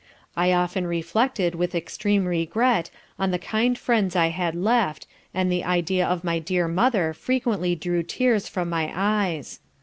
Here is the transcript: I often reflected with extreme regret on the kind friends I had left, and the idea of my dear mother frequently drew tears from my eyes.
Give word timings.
I 0.35 0.51
often 0.51 0.87
reflected 0.87 1.53
with 1.53 1.75
extreme 1.75 2.25
regret 2.25 2.89
on 3.19 3.29
the 3.29 3.37
kind 3.37 3.77
friends 3.77 4.15
I 4.15 4.29
had 4.29 4.55
left, 4.55 5.05
and 5.31 5.51
the 5.51 5.63
idea 5.63 6.07
of 6.07 6.23
my 6.23 6.39
dear 6.39 6.67
mother 6.67 7.13
frequently 7.13 7.75
drew 7.75 8.01
tears 8.01 8.47
from 8.47 8.67
my 8.67 8.91
eyes. 8.95 9.59